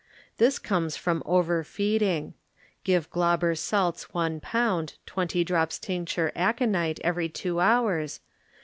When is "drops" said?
5.43-5.77